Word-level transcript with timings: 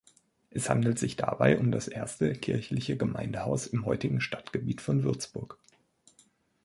Es 0.49 0.67
handelt 0.67 0.97
sich 0.97 1.15
dabei 1.15 1.59
um 1.59 1.71
das 1.71 1.87
erste 1.87 2.33
kirchliche 2.33 2.97
Gemeindehaus 2.97 3.67
im 3.67 3.85
heutigen 3.85 4.19
Stadtgebiet 4.19 4.81
von 4.81 5.03
Würzburg. 5.03 5.59